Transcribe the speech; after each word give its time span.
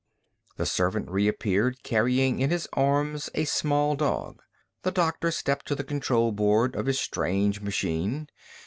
The 0.57 0.65
servant 0.65 1.11
reappeared, 1.11 1.83
carrying 1.83 2.39
in 2.39 2.49
his 2.49 2.67
arms 2.73 3.29
a 3.35 3.45
small 3.45 3.95
dog. 3.95 4.41
The 4.81 4.89
doctor 4.89 5.29
stepped 5.29 5.67
to 5.67 5.75
the 5.75 5.83
control 5.83 6.31
board 6.31 6.75
of 6.75 6.87
his 6.87 6.99
strange 6.99 7.61
machine. 7.61 8.27